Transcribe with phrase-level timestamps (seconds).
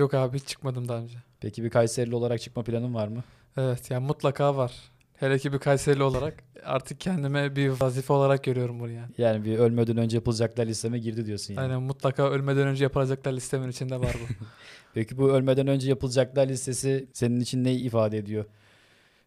[0.00, 1.18] Yok abi hiç çıkmadım daha önce.
[1.40, 3.24] Peki bir Kayserili olarak çıkma planın var mı?
[3.56, 4.72] Evet yani mutlaka var.
[5.16, 9.12] Hele ki bir Kayserili olarak artık kendime bir vazife olarak görüyorum bunu yani.
[9.18, 11.62] Yani bir ölmeden önce yapılacaklar listeme girdi diyorsun yani.
[11.62, 14.44] Aynen mutlaka ölmeden önce yapılacaklar listemin içinde var bu.
[14.94, 18.44] Peki bu ölmeden önce yapılacaklar listesi senin için ne ifade ediyor?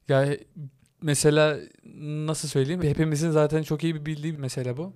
[0.09, 0.39] Yani
[1.01, 1.57] mesela
[2.01, 2.83] nasıl söyleyeyim?
[2.83, 4.93] Hepimizin zaten çok iyi bir bildiği bir mesele bu.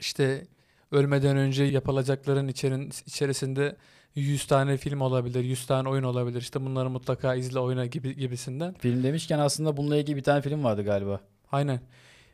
[0.00, 0.46] İşte
[0.92, 3.76] ölmeden önce yapılacakların içerin, içerisinde
[4.14, 6.40] 100 tane film olabilir, 100 tane oyun olabilir.
[6.40, 8.74] İşte bunları mutlaka izle oyna gibi gibisinden.
[8.78, 11.20] Film demişken aslında bununla ilgili bir tane film vardı galiba.
[11.52, 11.80] Aynen.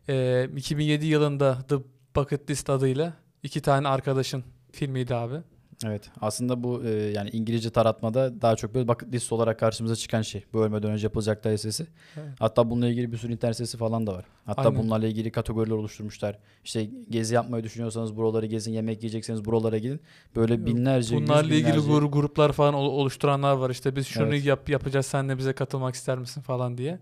[0.08, 1.76] Ee, 2007 yılında The
[2.16, 3.12] Bucket List adıyla
[3.42, 5.36] iki tane arkadaşın filmiydi abi.
[5.84, 6.10] Evet.
[6.20, 10.44] Aslında bu e, yani İngilizce taratmada daha çok böyle bucket list olarak karşımıza çıkan şey.
[10.52, 11.86] Bu ölmeden önce yapılacaklar listesi.
[12.16, 12.28] Evet.
[12.38, 14.24] Hatta bununla ilgili bir sürü internet sitesi falan da var.
[14.46, 14.76] Hatta Aynen.
[14.82, 16.38] bunlarla ilgili kategoriler oluşturmuşlar.
[16.64, 20.00] İşte gezi yapmayı düşünüyorsanız buraları gezin, yemek yiyecekseniz buralara gidin.
[20.36, 23.70] Böyle binlerce, yüz Bunlarla ilgili binlerce- gruplar falan ol- oluşturanlar var.
[23.70, 24.44] İşte biz şunu Evet.
[24.44, 26.98] yap yapacağız sen de bize katılmak ister misin falan diye.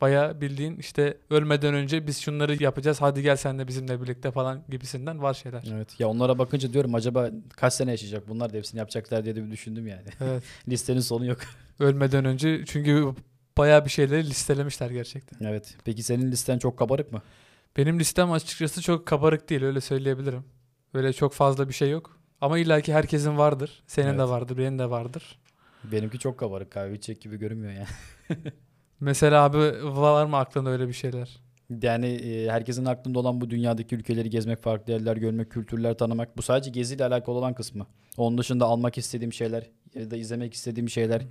[0.00, 4.62] Baya bildiğin işte ölmeden önce biz şunları yapacağız hadi gel sen de bizimle birlikte falan
[4.68, 5.64] gibisinden var şeyler.
[5.74, 6.00] Evet.
[6.00, 9.50] Ya onlara bakınca diyorum acaba kaç sene yaşayacak bunlar da hepsini yapacaklar diye de bir
[9.50, 10.08] düşündüm yani.
[10.20, 10.42] Evet.
[10.68, 11.38] Listenin sonu yok.
[11.80, 13.14] ölmeden önce çünkü
[13.58, 15.46] baya bir şeyleri listelemişler gerçekten.
[15.48, 15.74] evet.
[15.84, 17.22] Peki senin listen çok kabarık mı?
[17.76, 20.44] Benim listem açıkçası çok kabarık değil öyle söyleyebilirim.
[20.94, 22.18] Öyle çok fazla bir şey yok.
[22.40, 23.82] Ama illaki herkesin vardır.
[23.86, 24.28] Senin de Evet.
[24.28, 25.38] vardır, benim de vardır.
[25.84, 27.86] Benimki çok kabarık kahve içecek gibi görünmüyor yani.
[29.00, 31.40] Mesela abi var mı aklında öyle bir şeyler?
[31.82, 36.36] Yani e, herkesin aklında olan bu dünyadaki ülkeleri gezmek, farklı yerler görmek, kültürler tanımak.
[36.36, 37.86] Bu sadece geziyle alakalı olan kısmı.
[38.16, 41.22] Onun dışında almak istediğim şeyler ya da izlemek istediğim şeyler,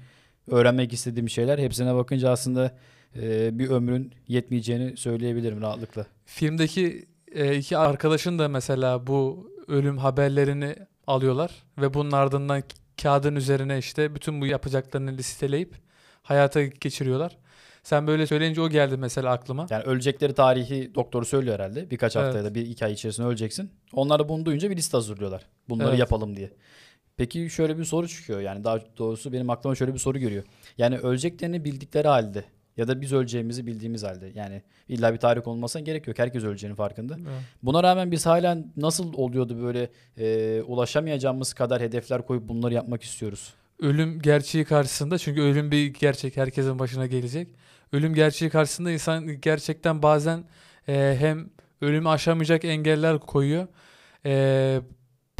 [0.47, 1.59] öğrenmek istediğim şeyler.
[1.59, 2.77] Hepsine bakınca aslında
[3.15, 6.05] e, bir ömrün yetmeyeceğini söyleyebilirim rahatlıkla.
[6.25, 10.75] Filmdeki e, iki arkadaşın da mesela bu ölüm haberlerini
[11.07, 12.63] alıyorlar ve bunun ardından
[13.01, 15.75] kağıdın üzerine işte bütün bu yapacaklarını listeleyip
[16.23, 17.37] hayata geçiriyorlar.
[17.87, 19.67] Sen böyle söyleyince o geldi mesela aklıma.
[19.69, 21.91] Yani ölecekleri tarihi doktoru söylüyor herhalde.
[21.91, 22.35] Birkaç Evet.
[22.35, 23.71] ya da bir iki ay içerisinde öleceksin.
[23.93, 25.41] Onlar da bunu duyunca bir liste hazırlıyorlar.
[25.69, 25.99] Bunları Evet.
[25.99, 26.51] yapalım diye.
[27.17, 28.39] Peki şöyle bir soru çıkıyor.
[28.39, 30.43] Yani daha doğrusu benim aklıma şöyle bir soru geliyor.
[30.77, 32.43] Yani öleceklerini bildikleri halde
[32.77, 34.31] ya da biz öleceğimizi bildiğimiz halde.
[34.35, 36.19] Yani illa bir tarih olmasına gerek yok.
[36.19, 37.15] Herkes öleceğinin farkında.
[37.15, 37.41] Evet.
[37.63, 43.53] Buna rağmen biz hala nasıl oluyordu böyle e, ulaşamayacağımız kadar hedefler koyup bunları yapmak istiyoruz.
[43.79, 47.47] Ölüm gerçeği karşısında çünkü ölüm bir gerçek herkesin başına gelecek.
[47.93, 50.43] Ölüm gerçeği karşısında insan gerçekten bazen
[50.87, 51.49] e, hem
[51.81, 53.67] ölümü aşamayacak engeller koyuyor.
[54.25, 54.81] E,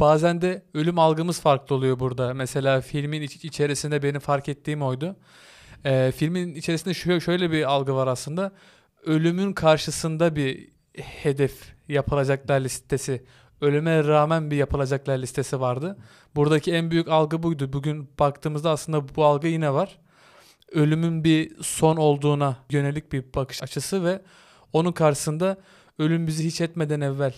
[0.00, 2.34] bazen de ölüm algımız farklı oluyor burada.
[2.34, 5.16] Mesela filmin iç- içerisinde benim fark ettiğim oydu.
[5.84, 8.52] E, filmin içerisinde şöyle, şöyle bir algı var aslında.
[9.06, 13.24] Ölümün karşısında bir hedef yapılacaklar listesi.
[13.60, 15.98] Ölüme rağmen bir yapılacaklar listesi vardı.
[16.36, 17.72] Buradaki en büyük algı buydu.
[17.72, 19.98] Bugün baktığımızda aslında bu algı yine var.
[20.72, 24.20] Ölümün bir son olduğuna yönelik bir bakış açısı ve
[24.72, 25.56] onun karşısında
[25.98, 27.34] ölüm bizi hiç etmeden evvel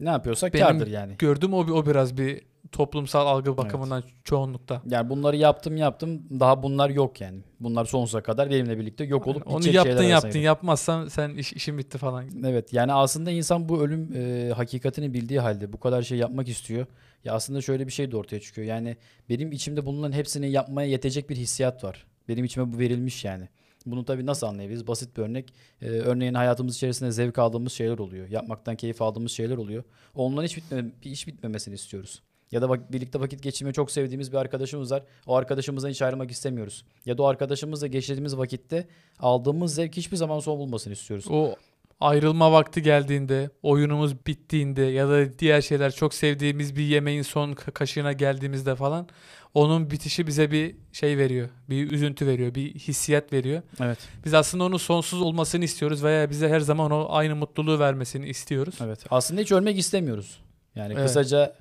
[0.00, 1.14] Ne yapıyorsak Benim- kârdır yani.
[1.18, 2.40] gördüm o, o biraz bir
[2.72, 4.82] toplumsal algı bakımından çoğunlukta.
[4.90, 7.38] Yani bunları yaptım yaptım daha bunlar yok yani.
[7.60, 10.44] Bunlar sonsuza kadar benimle birlikte yok olup Onu gidecek yaptın yaptın giriyor.
[10.44, 12.24] yapmazsan sen iş, işin bitti falan.
[12.46, 16.86] Evet yani aslında insan bu ölüm e, hakikatini bildiği halde bu kadar şey yapmak istiyor.
[17.24, 18.66] Ya aslında şöyle bir şey de ortaya çıkıyor.
[18.66, 18.96] Yani
[19.28, 22.06] benim içimde bulunan hepsini yapmaya yetecek bir hissiyat var.
[22.28, 23.48] Benim içime bu verilmiş yani.
[23.86, 24.86] Bunu tabii nasıl anlayabiliriz?
[24.86, 25.54] Basit bir örnek.
[25.82, 28.28] Ee, örneğin hayatımız içerisinde zevk aldığımız şeyler oluyor.
[28.28, 29.84] Yapmaktan keyif aldığımız şeyler oluyor.
[30.14, 32.22] Onların hiç, bitme, hiç bitmemesini istiyoruz.
[32.52, 35.02] Ya da bak, birlikte vakit geçirmeyi çok sevdiğimiz bir arkadaşımız var.
[35.26, 36.84] O arkadaşımızdan hiç ayrılmak istemiyoruz.
[37.06, 38.86] Ya da o arkadaşımızla geçirdiğimiz vakitte
[39.18, 41.26] aldığımız zevk hiçbir zaman son bulmasını istiyoruz.
[41.30, 41.54] O
[42.02, 47.70] ayrılma vakti geldiğinde, oyunumuz bittiğinde ya da diğer şeyler çok sevdiğimiz bir yemeğin son ka-
[47.72, 49.08] kaşığına geldiğimizde falan
[49.54, 51.48] onun bitişi bize bir şey veriyor.
[51.70, 53.62] Bir üzüntü veriyor, bir hissiyat veriyor.
[53.80, 53.98] Evet.
[54.24, 58.74] Biz aslında onun sonsuz olmasını istiyoruz veya bize her zaman o aynı mutluluğu vermesini istiyoruz.
[58.84, 59.04] Evet.
[59.10, 60.38] Aslında hiç ölmek istemiyoruz.
[60.74, 61.06] Yani Evet.
[61.06, 61.54] kısaca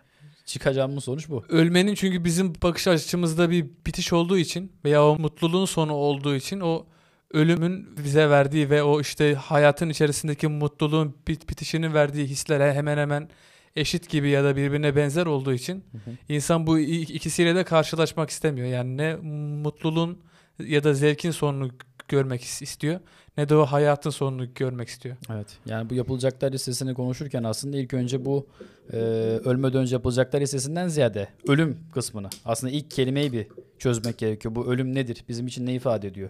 [0.45, 1.43] çıkacağımız sonuç bu.
[1.49, 6.59] Ölmenin çünkü bizim bakış açımızda bir bitiş olduğu için veya o mutluluğun sonu olduğu için
[6.59, 6.85] o
[7.33, 13.29] ölümün bize verdiği ve o işte hayatın içerisindeki mutluluğun bit bitişinin verdiği hisler hemen hemen
[13.75, 15.83] eşit gibi ya da birbirine benzer olduğu için
[16.29, 18.67] insan bu ikisiyle de karşılaşmak istemiyor.
[18.67, 19.15] Yani ne
[19.61, 20.19] mutluluğun
[20.59, 21.69] ya da zevkin sonunu
[22.07, 22.99] görmek is- istiyor
[23.37, 25.15] ne de o hayatın sonunu görmek istiyor.
[25.33, 25.47] Evet.
[25.65, 28.47] Yani bu yapılacaklar listesini konuşurken aslında ilk önce bu
[28.93, 28.97] e,
[29.45, 33.47] ölmeden önce yapılacaklar listesinden ziyade ölüm kısmını aslında ilk kelimeyi bir
[33.79, 34.55] çözmek gerekiyor.
[34.55, 35.23] Bu ölüm nedir?
[35.29, 36.29] Bizim için ne ifade ediyor?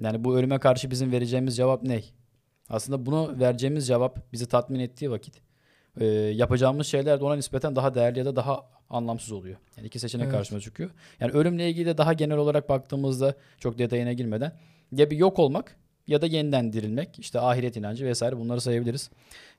[0.00, 2.02] Yani bu ölüme karşı bizim vereceğimiz cevap ne?
[2.68, 5.34] Aslında bunu vereceğimiz cevap bizi tatmin ettiği vakit
[6.00, 9.56] e, yapacağımız şeyler de ona nispeten daha değerli ya da daha anlamsız oluyor.
[9.76, 10.34] Yani iki seçenek Evet.
[10.36, 10.90] karşıma çıkıyor.
[11.20, 14.52] Yani ölümle ilgili de daha genel olarak baktığımızda çok detayına girmeden
[14.92, 15.76] ya bir yok olmak
[16.06, 19.10] ya da yeniden dirilmek, işte ahiret inancı vesaire bunları sayabiliriz.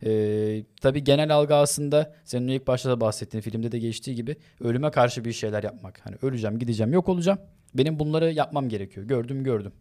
[0.06, 4.92] Ee, tabii genel algı aslında senin ilk başta da bahsettiğin filmde de geçtiği gibi ölüme
[4.92, 6.00] karşı bir şeyler yapmak.
[6.04, 7.40] Hani öleceğim, gideceğim, yok olacağım.
[7.74, 9.08] Benim bunları yapmam gerekiyor.
[9.08, 9.72] Gördüm, gördüm.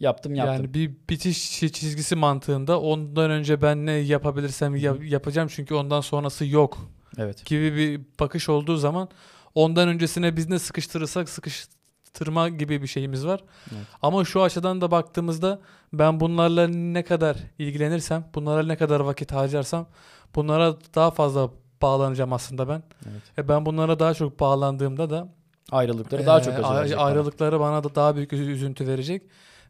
[0.00, 0.54] Yaptım, yaptım.
[0.54, 6.46] Yani bir bitiş çizgisi mantığında ondan önce ben ne yapabilirsem ya- yapacağım çünkü ondan sonrası
[6.46, 6.78] yok
[7.18, 7.46] evet.
[7.46, 9.08] gibi bir bakış olduğu zaman
[9.54, 13.40] ondan öncesine biz ne sıkıştırırsak sıkıştırma gibi bir şeyimiz var.
[13.72, 13.86] Evet.
[14.02, 15.60] Ama şu açıdan da baktığımızda
[15.92, 19.86] ben bunlarla ne kadar ilgilenirsem, bunlara ne kadar vakit harcarsam
[20.34, 21.50] bunlara daha fazla
[21.82, 22.82] bağlanacağım aslında ben.
[23.10, 23.22] Evet.
[23.38, 25.28] E ben bunlara daha çok bağlandığımda da
[25.72, 27.06] Ayrılıkları daha çok e, acı ay- verecek bana.
[27.06, 29.22] ayrılıkları bana da daha büyük üzü- üzüntü verecek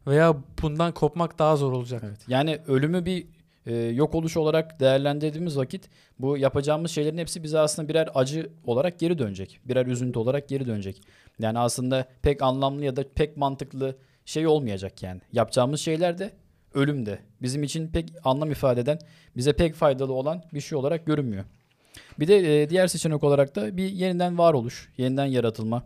[0.07, 2.03] veya bundan kopmak daha zor olacak.
[2.05, 2.19] Evet.
[2.27, 3.25] Yani ölümü bir
[3.65, 5.89] e, yok oluş olarak değerlendirdiğimiz vakit
[6.19, 9.59] bu yapacağımız şeylerin hepsi bize aslında birer acı olarak geri dönecek.
[9.65, 11.01] Birer üzüntü olarak geri dönecek.
[11.39, 13.95] Yani aslında pek anlamlı ya da pek mantıklı
[14.25, 15.21] şey olmayacak yani.
[15.33, 16.31] Yapacağımız şeyler de
[16.73, 18.99] ölüm de bizim için pek anlam ifade eden,
[19.37, 21.45] bize pek faydalı olan bir şey olarak görünmüyor.
[22.19, 25.83] Bir de e, diğer seçenek olarak da bir yeniden varoluş, yeniden yaratılma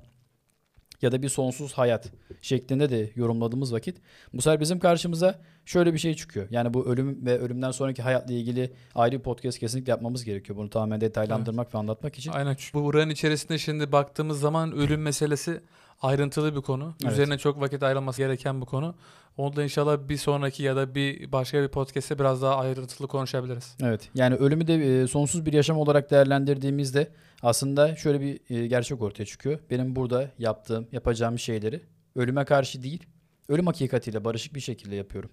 [1.06, 2.12] ya da bir sonsuz hayat
[2.42, 3.98] şeklinde de yorumladığımız vakit
[4.34, 6.48] bu sefer bizim karşımıza şöyle bir şey çıkıyor.
[6.52, 10.58] Yani bu ölüm ve ölümden sonraki hayatla ilgili ayrı bir podcast kesinlikle yapmamız gerekiyor.
[10.58, 12.32] Bunu tamamen detaylandırmak ve anlatmak için.
[12.32, 12.58] Aynen.
[12.74, 15.62] Bu buranın içerisinde şimdi baktığımız zaman ölüm meselesi
[16.06, 16.96] ayrıntılı bir konu.
[17.04, 17.14] Evet.
[17.14, 18.96] Üzerine çok vakit ayrılması gereken bir konu.
[19.38, 23.78] Onu da inşallah bir sonraki ya da bir başka bir podcast'te biraz daha ayrıntılı konuşabiliriz.
[23.84, 24.10] Evet.
[24.16, 27.12] Yani ölümü de e, sonsuz bir yaşam olarak değerlendirdiğimizde
[27.42, 29.60] aslında şöyle bir e, gerçek ortaya çıkıyor.
[29.70, 31.82] Benim burada yaptığım, yapacağım şeyleri
[32.16, 33.04] ölüme karşı değil,
[33.50, 35.30] ölüm hakikatiyle barışık bir şekilde yapıyorum.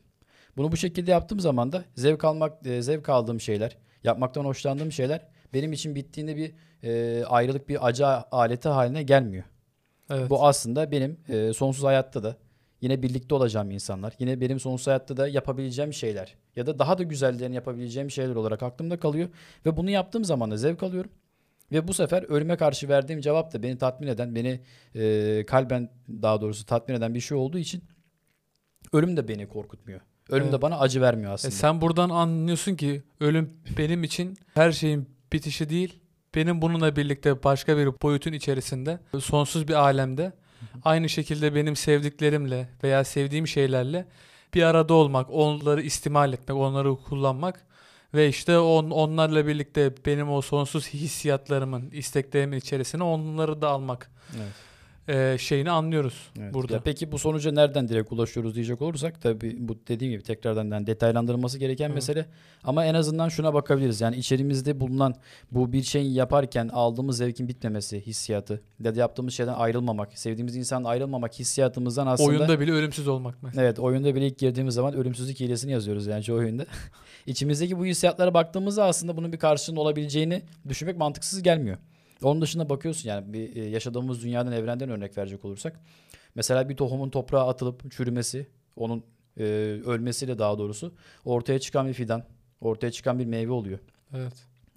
[0.56, 5.28] Bunu bu şekilde yaptığım zaman da zevk almak, e, zevk aldığım şeyler, yapmaktan hoşlandığım şeyler
[5.54, 6.54] benim için bittiğinde bir
[7.26, 9.44] ayrılık, bir acı aleti haline gelmiyor.
[10.12, 10.30] Evet.
[10.30, 12.36] Bu aslında benim e, sonsuz hayatta da
[12.80, 14.14] yine birlikte olacağım insanlar.
[14.18, 18.62] Yine benim sonsuz hayatta da yapabileceğim şeyler ya da daha da güzellerini yapabileceğim şeyler olarak
[18.62, 19.28] aklımda kalıyor
[19.66, 21.10] ve bunu yaptığım zaman da zevk alıyorum.
[21.72, 24.60] Ve bu sefer ölüme karşı verdiğim cevap da beni tatmin eden, beni
[24.94, 25.90] e, kalben
[26.22, 27.84] daha doğrusu tatmin eden bir şey olduğu için
[28.92, 30.00] ölüm de beni korkutmuyor.
[30.30, 30.62] Ölüm de Evet.
[30.62, 31.52] bana acı vermiyor E aslında.
[31.54, 35.98] sen buradan anlıyorsun ki ölüm benim için her şeyin bitişi değil.
[36.34, 40.32] Benim bununla birlikte başka bir boyutun içerisinde, sonsuz bir alemde
[40.84, 44.06] aynı şekilde benim sevdiklerimle veya sevdiğim şeylerle
[44.55, 47.67] bir arada olmak, onları istimal etmek, onları kullanmak
[48.14, 54.71] ve işte on, onlarla birlikte benim o sonsuz hissiyatlarımın, isteklerimin içerisine onları da almak Evet.
[55.08, 56.54] E, şeyini anlıyoruz Evet.
[56.54, 56.75] burada.
[56.75, 60.87] Ya peki bu sonuca nereden direkt ulaşıyoruz diyecek olursak tabii bu dediğim gibi tekrardan yani
[60.87, 61.94] detaylandırılması gereken Evet.
[61.94, 62.26] mesele.
[62.64, 64.00] Ama en azından şuna bakabiliriz.
[64.00, 65.14] Yani içerimizde bulunan
[65.50, 70.90] bu bir şeyi yaparken aldığımız zevkin bitmemesi hissiyatı ya da yaptığımız şeyden ayrılmamak, sevdiğimiz insandan
[70.90, 73.62] ayrılmamak hissiyatımızdan aslında Oyunda bile ölümsüz olmak mesela.
[73.62, 76.66] Evet oyunda bile ilk girdiğimiz zaman ölümsüzlük hilesini yazıyoruz yani çoğu oyunda.
[77.26, 81.78] İçimizdeki bu hissiyatlara baktığımızda aslında bunun bir karşılığında olabileceğini düşünmek mantıksız gelmiyor.
[82.24, 85.80] Onun dışında bakıyorsun yani bir e, yaşadığımız dünyadan evrenden örnek verecek olursak.
[86.34, 88.46] Mesela bir tohumun toprağa atılıp çürümesi,
[88.76, 89.04] onun
[89.38, 89.44] e,
[89.86, 92.24] ölmesiyle daha doğrusu ortaya çıkan bir fidan,
[92.60, 93.79] ortaya çıkan bir meyve oluyor.
[94.14, 94.32] Evet.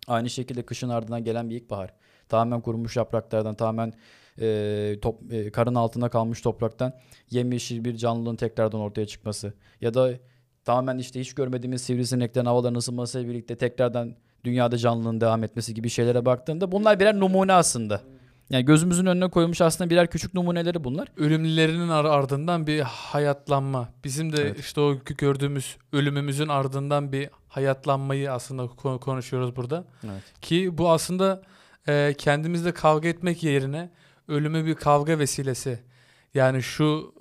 [0.08, 1.94] Aynı şekilde kışın ardından gelen bir ilkbahar.
[2.30, 3.94] Tamamen kurumuş yapraklardan, tamamen
[4.42, 6.94] e, top, e, karın altında kalmış topraktan
[7.32, 9.54] yemyeşil bir canlılığın tekrardan ortaya çıkması.
[9.82, 10.12] Ya da
[10.66, 16.26] tamamen işte hiç görmediğimiz sivrisineklerin havaların ısınmasıyla birlikte tekrardan dünyada canlılığın devam etmesi gibi şeylere
[16.26, 18.02] baktığında bunlar birer numune aslında.
[18.50, 21.08] Yani gözümüzün önüne koyulmuş aslında birer küçük numuneleri bunlar.
[21.18, 23.90] ölümlülerinin ar- ardından bir hayatlanma.
[24.04, 24.60] Bizim de Evet.
[24.60, 29.86] işte o gö- gördüğümüz ölümümüzün ardından bir hayatlanmayı aslında ko- konuşuyoruz burada.
[30.04, 30.24] Evet.
[30.42, 31.42] Ki bu aslında
[31.88, 33.90] e, kendimizle kavga etmek yerine
[34.28, 35.80] ölümü bir kavga vesilesi.
[36.34, 37.14] Yani şu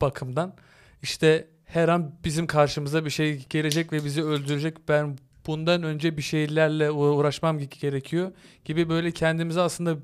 [0.00, 0.54] bakımdan
[1.02, 4.88] işte her an bizim karşımıza bir şey gelecek ve bizi öldürecek.
[4.88, 8.32] Ben bundan önce bir şeylerle uğra- uğraşmam ge- gerekiyor
[8.64, 9.96] gibi böyle kendimize aslında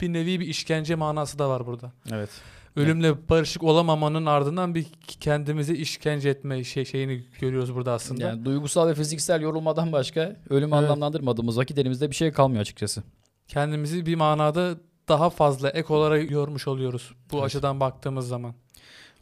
[0.00, 1.92] bir nevi bir işkence manası da var burada.
[2.12, 2.30] Evet.
[2.76, 4.86] Ölümle barışık olamamanın ardından bir
[5.20, 8.22] kendimizi işkence etme şey şeyini görüyoruz burada aslında.
[8.22, 10.20] Yani duygusal ve fiziksel yorulmadan başka
[10.50, 10.84] ölümü Evet.
[10.84, 13.02] anlamlandırmadığımız vakit elimizde bir şey kalmıyor açıkçası.
[13.48, 14.74] Kendimizi bir manada
[15.08, 17.44] daha fazla ek olarak yormuş oluyoruz bu Evet.
[17.46, 18.54] açıdan baktığımız zaman.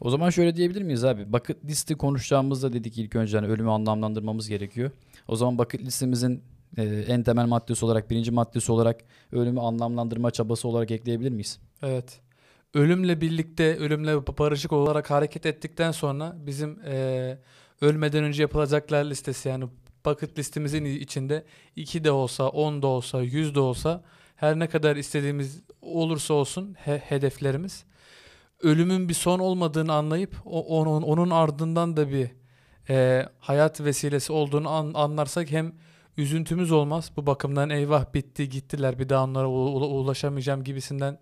[0.01, 1.33] O zaman şöyle diyebilir miyiz abi?
[1.33, 4.91] Bucket listi konuşacağımızda dedik ilk önce hani ölümü anlamlandırmamız gerekiyor.
[5.27, 6.43] O zaman bucket listemizin
[6.77, 11.59] e, en temel maddesi olarak, birinci maddesi olarak ölümü anlamlandırma çabası olarak ekleyebilir miyiz?
[11.83, 12.19] Evet.
[12.73, 17.39] Ölümle birlikte, ölümle barışık olarak hareket ettikten sonra bizim eee,
[17.81, 19.65] ölmeden önce yapılacaklar listesi yani
[20.05, 21.43] bucket listemizin içinde
[21.75, 24.03] 2 de olsa, 10 da olsa, 100 de olsa
[24.35, 27.83] her ne kadar istediğimiz olursa olsun he- hedeflerimiz
[28.63, 32.29] ölümün bir son olmadığını anlayıp o- onun onun ardından da bir
[32.89, 35.73] e, hayat vesilesi olduğunu an- anlarsak hem
[36.17, 37.11] üzüntümüz olmaz.
[37.17, 41.17] Bu bakımdan eyvah bitti gittiler bir daha onlara ulaşamayacağım gibisinden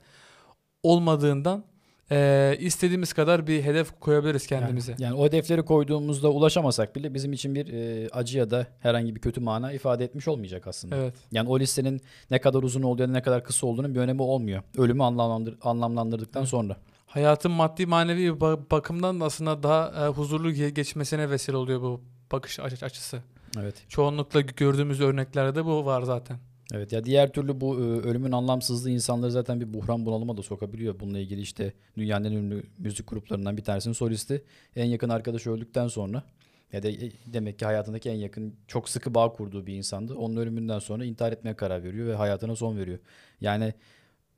[0.84, 1.64] olmadığından
[2.12, 4.92] e, istediğimiz kadar bir hedef koyabiliriz kendimize.
[4.92, 9.16] Yani, yani o hedefleri koyduğumuzda ulaşamasak bile bizim için bir e, acı ya da herhangi
[9.16, 10.96] bir kötü mana ifade etmiş olmayacak aslında.
[10.96, 11.14] Evet.
[11.32, 14.64] Yani o listenin ne kadar uzun olduğu ne kadar kısa olduğunun bir önemi olmuyor.
[14.78, 16.50] Ölümü anlamlandır, anlamlandırdıktan Evet.
[16.50, 16.76] sonra.
[17.10, 22.02] Hayatın maddi manevi ba- bakımdan da aslında daha e, huzurlu ge- geçmesine vesile oluyor bu
[22.32, 23.24] bakış aç- açısı.
[23.60, 23.76] Evet.
[23.88, 26.38] Çoğunlukla gördüğümüz örneklerde bu var zaten.
[26.74, 31.00] Evet ya diğer türlü bu e, ölümün anlamsızlığı insanları zaten bir buhran bunalıma da sokabiliyor.
[31.00, 34.44] Bununla ilgili işte dünyanın en ünlü müzik gruplarından bir tanesinin solisti
[34.76, 36.24] en yakın arkadaşı öldükten sonra
[36.74, 40.16] ya da e, demek ki hayatındaki en yakın çok sıkı bağ kurduğu bir insandı.
[40.16, 43.00] Onun ölümünden sonra intihar etmeye karar veriyor ve hayatına son veriyor.
[43.42, 43.74] Yani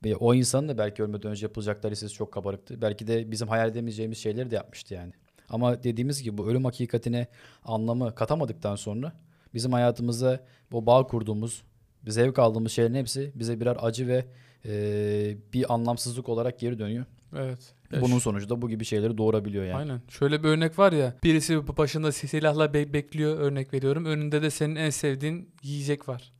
[0.04, 2.82] e, o insanın da belki ölmeden önce yapılacaklar listesi çok kabarıktı.
[2.82, 5.12] Belki de bizim hayal edemeyeceğimiz şeyleri de yapmıştı yani.
[5.48, 7.26] Ama dediğimiz gibi bu ölüm hakikatine
[7.64, 9.12] anlamı katamadıktan sonra
[9.54, 10.40] bizim hayatımıza
[10.72, 11.62] o bağ kurduğumuz,
[12.06, 14.24] zevk aldığımız şeylerin hepsi bize birer acı ve
[14.64, 17.04] e, bir anlamsızlık olarak geri dönüyor.
[17.36, 17.74] Evet.
[18.00, 19.76] Bunun sonucu da bu gibi şeyleri doğurabiliyor yani.
[19.76, 20.00] Aynen.
[20.08, 21.14] Şöyle bir örnek var ya.
[21.24, 24.04] Birisi başında silahla be- bekliyor örnek veriyorum.
[24.04, 26.32] Önünde de senin en sevdiğin yiyecek var.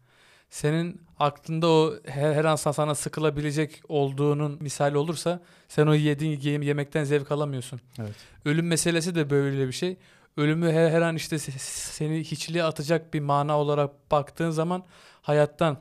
[0.52, 6.64] Senin aklında o her, her an sana sıkılabilecek olduğunun misali olursa sen o yediğin ye-
[6.64, 7.80] yemekten zevk alamıyorsun.
[7.98, 8.14] Evet.
[8.44, 9.96] Ölüm meselesi de böyle bir şey.
[10.36, 11.58] Ölümü her, her an işte se-
[11.92, 14.84] seni hiçliğe atacak bir mana olarak baktığın zaman
[15.22, 15.78] hayattan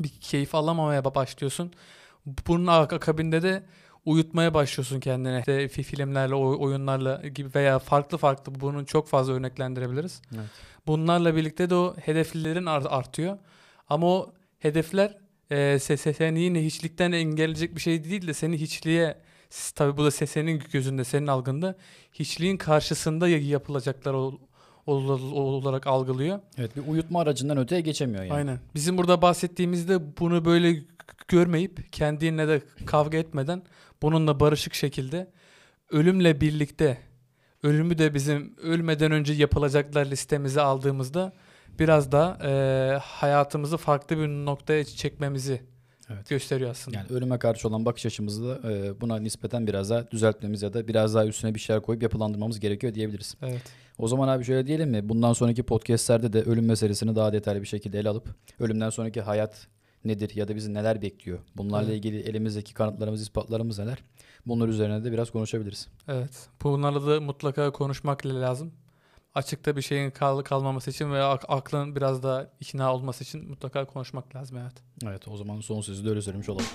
[0.00, 1.72] bir keyif alamamaya ba- başlıyorsun.
[2.46, 3.62] Bunun ak- akabinde de
[4.04, 5.38] uyutmaya başlıyorsun kendine.
[5.38, 10.22] İşte fi- filmlerle, oy- oyunlarla gibi veya farklı farklı bunun çok fazla örneklendirebiliriz.
[10.34, 10.46] Evet.
[10.86, 13.38] Bunlarla birlikte de o hedeflerin art- artıyor.
[13.90, 15.18] Ama o hedefler
[15.50, 19.16] e, se- se- seni yine hiçlikten engelleyecek bir şey değil de seni hiçliğe
[19.74, 21.76] tabii bu da se- senin gözünde, senin algında
[22.12, 24.38] hiçliğin karşısında ya- yapılacaklar ol-
[24.86, 26.40] ol- olarak algılıyor.
[26.58, 28.32] Evet bir uyutma aracından öteye geçemiyor yani.
[28.32, 28.58] Aynen.
[28.74, 30.82] Bizim burada bahsettiğimizde bunu böyle
[31.28, 33.62] görmeyip kendinle de kavga etmeden
[34.02, 35.30] bununla barışık şekilde
[35.90, 36.98] ölümle birlikte
[37.62, 41.32] ölümü de bizim ölmeden önce yapılacaklar listemize aldığımızda
[41.78, 42.50] biraz da e,
[43.02, 45.60] hayatımızı farklı bir noktaya çekmemizi
[46.14, 46.28] Evet.
[46.28, 46.96] gösteriyor aslında.
[46.98, 50.88] Yani ölüme karşı olan bakış açımızı da e, buna nispeten biraz daha düzeltmemiz ya da
[50.88, 53.34] biraz daha üstüne bir şeyler koyup yapılandırmamız gerekiyor diyebiliriz.
[53.42, 53.62] Evet.
[53.98, 55.08] O zaman abi şöyle diyelim mi?
[55.08, 58.28] Bundan sonraki podcastlerde de ölüm meselesini daha detaylı bir şekilde ele alıp
[58.60, 59.66] ölümden sonraki hayat
[60.04, 61.38] nedir ya da bizi neler bekliyor?
[61.56, 61.96] Bunlarla Evet.
[61.96, 63.98] ilgili elimizdeki kanıtlarımız, ispatlarımız neler?
[64.46, 65.88] Bunlar üzerine de biraz konuşabiliriz.
[66.08, 66.48] Evet.
[66.62, 68.72] Bunlarla da mutlaka konuşmak lazım
[69.34, 74.36] açıkta bir şeyin kal kalmaması için veya aklın biraz da ikna olması için mutlaka konuşmak
[74.36, 74.74] lazım evet.
[75.04, 76.66] Evet o zaman son sözü de öyle söylemiş olalım.